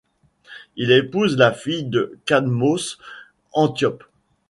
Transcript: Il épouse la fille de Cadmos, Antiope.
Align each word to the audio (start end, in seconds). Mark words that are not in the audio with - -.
Il 0.77 0.89
épouse 0.89 1.37
la 1.37 1.51
fille 1.53 1.83
de 1.83 2.17
Cadmos, 2.25 2.97
Antiope. 3.53 4.03